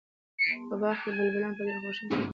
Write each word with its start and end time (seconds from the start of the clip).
په 0.67 0.75
باغ 0.81 0.97
کې 1.01 1.09
بلبلان 1.17 1.51
په 1.57 1.61
ډېره 1.65 1.79
خوښۍ 1.83 1.93
سره 1.97 2.07
ناست 2.15 2.21
دي. 2.21 2.27